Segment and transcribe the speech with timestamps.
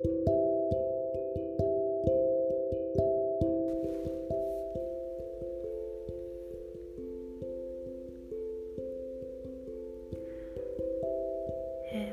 [0.00, 0.06] え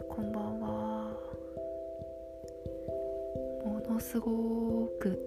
[0.09, 1.19] こんばんは。
[3.63, 5.19] ものすごく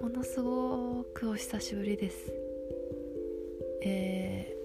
[0.00, 2.32] ものすごくお久しぶりです。
[3.82, 4.56] えー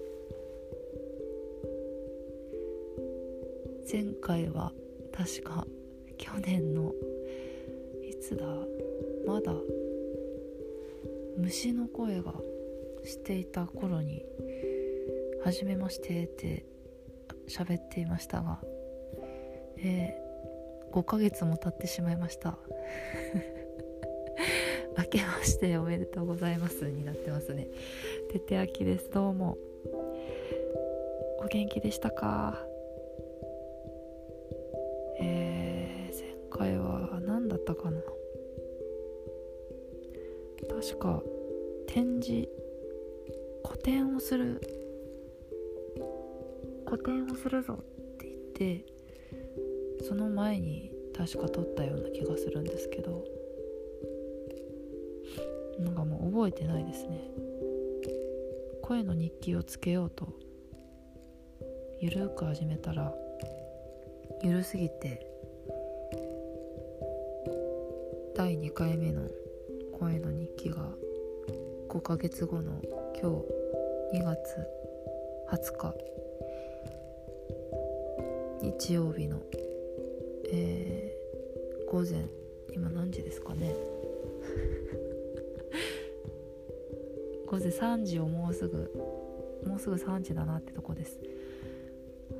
[3.92, 4.72] 前回は
[5.12, 5.66] 確か
[6.22, 6.94] 去年の
[8.08, 8.46] いつだ
[9.26, 9.52] まだ
[11.36, 12.32] 虫の声が
[13.02, 14.24] していた頃に
[15.42, 16.64] 「はじめまして」って
[17.48, 18.62] 喋っていましたが、
[19.78, 22.56] えー、5ヶ月も経ってしまいました。
[24.96, 27.66] 明けましておめでとうございますになってますね。
[28.30, 29.10] ててあきです。
[29.10, 29.58] どうも。
[31.40, 32.71] お元気でしたか？
[40.82, 41.22] 確か
[41.86, 42.48] 展示
[43.62, 44.60] 個展をする
[46.84, 47.84] 個展をするぞっ
[48.18, 48.84] て言って
[50.02, 53.24] その前に確か撮ったような気がするんですけど
[55.78, 57.30] なんかもう覚えてないですね。
[58.82, 60.26] 声の日記をつけようと
[62.00, 63.14] ゆるく始めたら
[64.42, 65.24] ゆるすぎて
[68.34, 69.28] 第2回目の
[70.02, 70.78] 声の日記が
[71.88, 72.72] 5ヶ月後の
[73.14, 73.30] 今
[74.12, 74.58] 日2月
[75.48, 75.94] 20日。
[78.62, 79.40] 日曜日の
[80.52, 82.26] えー、午前
[82.72, 83.76] 今何時ですかね。
[87.46, 88.90] 午前3時をもうすぐ
[89.64, 91.20] もうすぐ3時だなってとこです。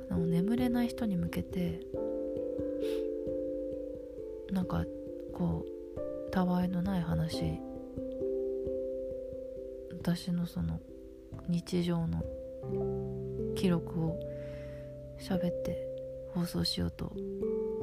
[0.09, 1.79] あの眠れない人に向けて
[4.51, 4.85] なんか
[5.31, 5.72] こう
[6.33, 7.61] たわいのない話。
[9.91, 10.79] 私のその
[11.47, 12.23] 日常の
[13.53, 14.19] 記録を
[15.19, 15.77] 喋って
[16.33, 17.13] 放送しようと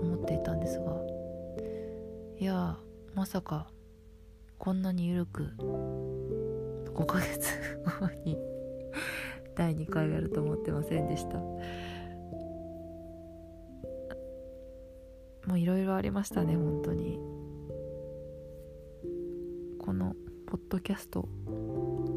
[0.02, 0.96] 思っていたんですが。
[2.40, 2.76] いや
[3.14, 3.68] まさか
[4.58, 7.52] こんなに緩く5ヶ月
[7.84, 8.36] 後に
[9.54, 11.38] 第2回やると思ってませんでした。
[15.46, 17.39] もういろいろありましたね本当に。
[19.90, 20.14] この
[20.46, 21.28] ポッドキャスト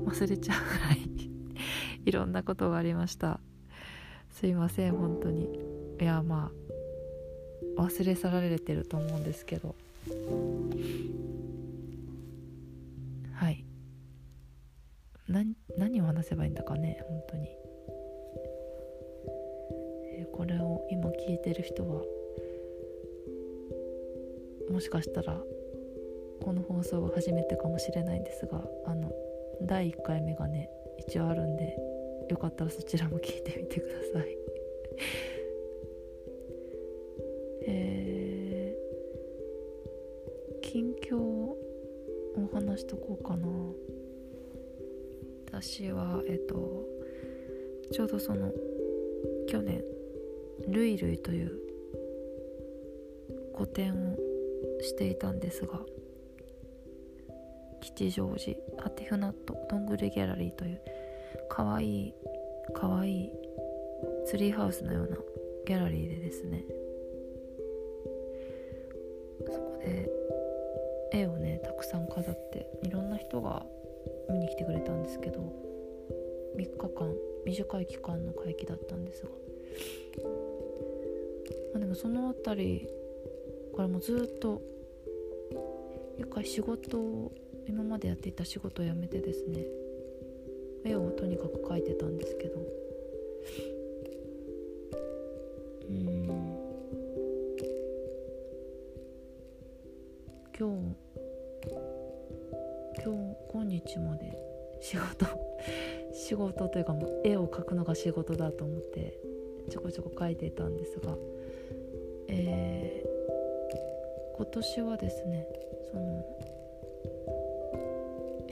[0.06, 1.32] 忘れちゃうぐらい
[2.06, 3.40] いろんなことがありました。
[4.30, 5.50] すいません本当に。
[6.00, 6.52] いやま
[7.76, 9.74] あ忘れ去られてると思うんですけど。
[13.32, 13.66] はい。
[15.28, 17.48] 何何を話せばいいんだかね本当に、
[20.20, 22.04] えーこれを今聞いてる人は
[24.70, 25.42] もしかしたら
[26.44, 29.12] この放送が初めてかもしれないんですがあの
[29.62, 30.70] 第1回目がね
[31.08, 31.78] 一応あるんで
[32.30, 34.38] よかったらそちらも聞いてみてください。
[37.66, 41.58] えー、近況を
[42.36, 43.48] お話しとこうかな。
[45.48, 46.84] 私はえっと
[47.92, 48.52] ちょうどその
[49.48, 49.84] 去年
[50.68, 51.60] 「ルイルイ」という
[53.54, 54.18] 個展を
[54.82, 55.86] していたんですが
[57.84, 60.80] 吉祥寺ハティフナットどんぐりギャラリーという
[61.50, 62.14] かわいい
[62.74, 63.32] かわいい
[64.26, 65.18] ツリーハウスのような
[65.68, 66.64] ギャラリーでですね。
[69.46, 70.10] そこで
[71.12, 73.66] 絵をねたくさん飾っていろんな人が
[74.30, 75.54] 見に来てくれたんですけど
[76.56, 77.14] 3日間
[77.46, 79.30] 短い期間の会期だったんですが、
[81.74, 82.90] まあ、でもその辺り
[83.76, 84.62] からもうずっと
[86.18, 87.32] 一回仕事を
[87.68, 89.66] 今までやっていた仕事を辞めてですね
[90.86, 92.60] 絵をとにかく描いてたんですけど。
[95.90, 96.64] うん。
[100.58, 100.96] 今日
[103.04, 104.38] 今日今日まで
[104.82, 105.26] 仕事
[106.14, 109.18] 仕事というかもう絵を描くのが仕事だと思って
[109.70, 111.16] ちょこちょこ描いていたんですが
[112.28, 113.14] えー
[114.36, 115.48] 今年はですね
[115.92, 116.24] その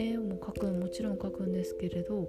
[0.02, 2.28] 絵も描くもちろん描くんですけれど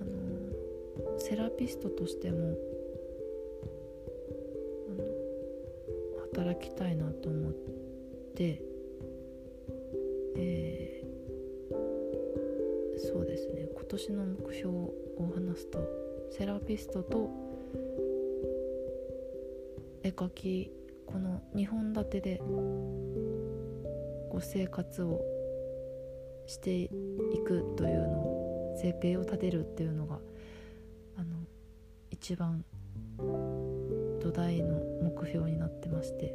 [0.00, 2.54] あのセラピストとしても
[6.32, 7.52] 働きたいなと思っ
[8.34, 8.60] て
[10.36, 11.06] えー
[12.98, 14.92] そうですね今年の目標を
[15.34, 15.78] 話すと
[16.30, 17.30] セラピストと
[20.02, 20.70] 絵描き
[21.06, 22.44] この2本立てでこ
[24.34, 25.35] う生活を
[26.46, 26.88] してい
[27.44, 30.18] くというのを生計を立てるっていうのが
[31.16, 31.36] あの
[32.10, 32.64] 一番
[34.20, 36.34] 土台の目標になってまして。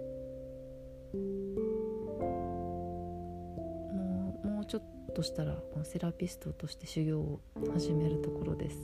[3.94, 7.42] もうもうちょっとしたらこのセラピストとして修行を
[7.74, 8.78] 始めるところです。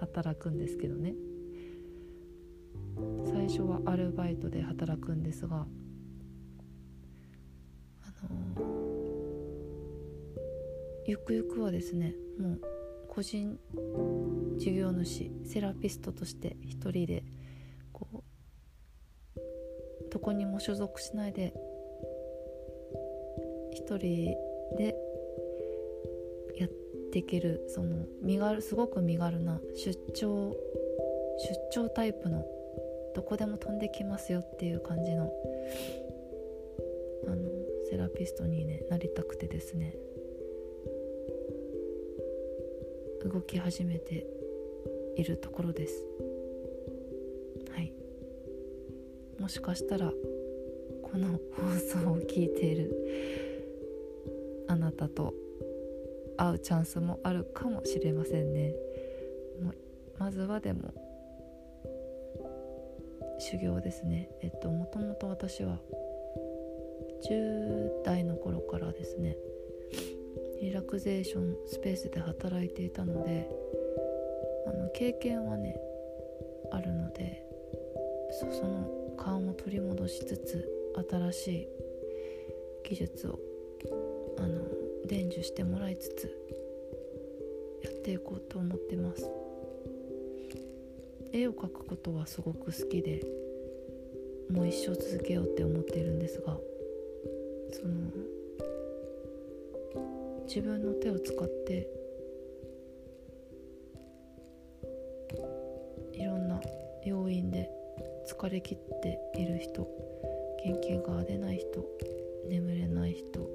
[0.00, 1.14] 働くんですけどね。
[3.26, 5.66] 最初はアルバイトで働くんですが
[8.02, 8.26] あ
[8.58, 9.05] の
[11.06, 12.60] ゆくゆくはですねもう
[13.08, 13.56] 個人
[14.58, 17.22] 事業主セラピストとして一人で
[17.92, 19.40] こう
[20.10, 21.54] どこにも所属しないで
[23.72, 24.34] 一人
[24.76, 24.96] で
[26.58, 26.70] やっ
[27.12, 30.56] ていけるその身軽すごく身軽な出張
[31.72, 32.44] 出張タイプの
[33.14, 35.30] どこでも飛んできますよっていう感じの
[37.28, 37.36] あの
[37.88, 39.94] セラピストに、ね、なりたくてですね。
[43.28, 44.26] 動き始めて
[45.16, 46.04] いるところです。
[47.72, 47.92] はい。
[49.40, 50.12] もしかしたら
[51.02, 55.34] この放送を聞いているあなたと
[56.36, 58.74] 会うチャンスもあるかもしれませんね。
[60.18, 60.94] まずはでも
[63.38, 64.30] 修行ですね。
[64.40, 65.78] えっともともと私は
[67.28, 69.36] 10代の頃からですね。
[70.60, 73.48] リラクゼーションスペースで働いていたので
[74.66, 75.76] あの経験はね
[76.72, 77.42] あるので
[78.30, 80.68] その勘を取り戻しつつ
[81.10, 81.68] 新しい
[82.88, 83.38] 技術を
[84.38, 84.62] あの
[85.06, 86.24] 伝授してもらいつつ
[87.82, 89.30] やっていこうと思ってます。
[91.32, 93.20] 絵を描くことはすごく好きで
[94.50, 96.56] もう一生続けようって思っているんですが
[97.72, 97.94] その
[100.46, 101.88] 自分の手を使って
[106.12, 106.60] いろんな
[107.04, 107.68] 要因で
[108.26, 109.88] 疲れ切っている人
[110.64, 111.84] 元気が出ない人
[112.48, 113.48] 眠れない人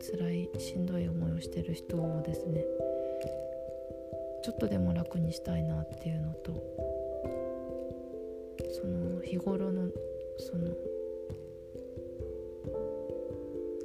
[0.00, 2.64] 辛いしんどい思いをしてる人をですね
[4.44, 6.52] ちょっとでも楽にしたいなっていうのと
[8.80, 9.88] その日頃の
[10.38, 10.68] その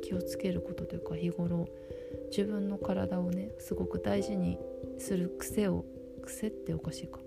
[0.05, 1.67] 気をつけることというか日頃
[2.29, 4.59] 自分の体をねすごく大事に
[4.99, 5.83] する癖を
[6.23, 7.19] 癖っておかしいか。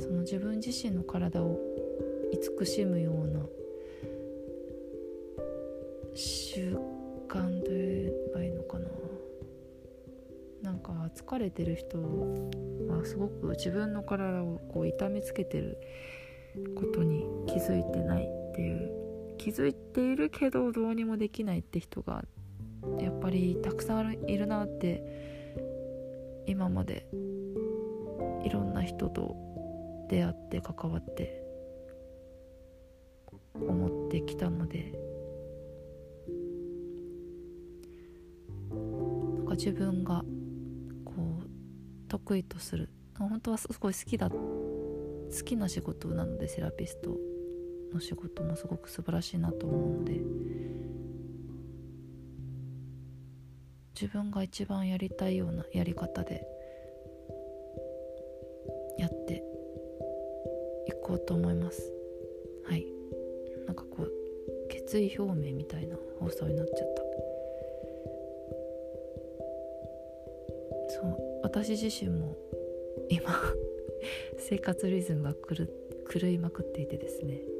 [0.00, 1.58] その自分自身の体を
[2.32, 3.40] 慈しむような
[6.14, 6.76] 習
[7.28, 8.88] 慣と言えばいいのかな。
[10.62, 11.98] なんか疲れてる人
[12.88, 15.78] はすごく自分の体をこう痛めつけてる
[16.74, 18.95] ことに気づいてないっていう
[19.46, 22.24] 気づいているけどどうにもできないって人が
[22.98, 27.06] やっぱりたくさんいるなって今まで
[28.42, 29.36] いろんな人と
[30.10, 31.44] 出会って関わって
[33.54, 34.92] 思ってきたので
[38.72, 40.24] なんか自分が
[41.04, 41.12] こ
[41.44, 44.38] う得意とする本当はすごい好きだ好
[45.44, 47.35] きな仕事なのでセラピスト。
[47.92, 50.20] の仕事もすごく素晴らしいなと思うので
[54.00, 56.46] 自分が一番やりたいようなやり方で
[58.98, 59.42] やって
[60.86, 61.92] いこうと思います。
[62.68, 62.86] はい。
[63.66, 64.12] なんかこう
[64.68, 67.02] 決意表明みたいな放送になっちゃった。
[70.88, 71.40] そう。
[71.42, 72.36] 私自身も
[73.08, 73.30] 今
[74.38, 75.66] 生活リズムが狂
[76.20, 77.55] 狂いまくっていてですね。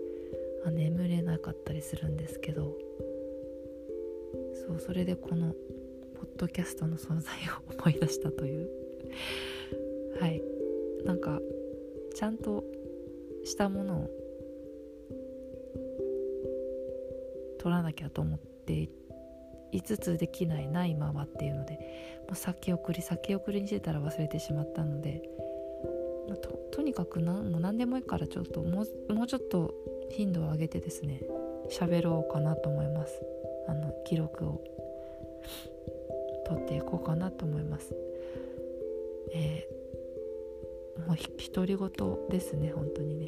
[0.66, 2.76] あ眠れなかったりするんですけど
[4.66, 5.52] そうそれでこの
[6.14, 7.32] ポッドキャストの存在
[7.68, 8.70] を思い出したという。
[10.20, 10.42] はい。
[11.04, 11.40] なんか
[12.14, 12.64] ちゃんと
[13.44, 14.10] したものを
[17.60, 18.88] 取らなきゃと思って
[19.70, 21.74] いつつできないないままっていうので
[22.26, 25.22] もう先送り先送りにしてたら忘れてしまったので
[26.42, 29.74] ととにかく何もう何でもいいからちょっともうもうちょっと
[30.10, 31.22] 頻度を上げてですね
[31.70, 33.20] 喋ろうかなと思います
[33.68, 34.76] あの記録を。
[36.46, 37.92] 取っていこうかなと思います。
[39.32, 41.16] えー、もう
[41.52, 43.26] 独り言ですね本当にね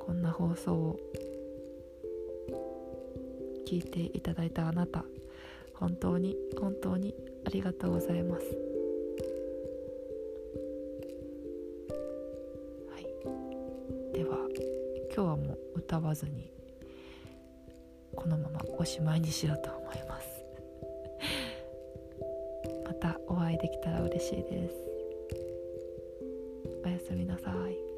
[0.00, 1.00] こんな放送を
[3.66, 5.04] 聞いていただいたあなた
[5.74, 7.14] 本当に本当に
[7.46, 8.71] ありがとうございます
[15.92, 16.50] 歌わずに
[18.16, 20.42] このままおしまいにしようと思います。
[22.82, 24.74] またお会いできたら嬉しいです。
[26.82, 27.91] おやすみなさい。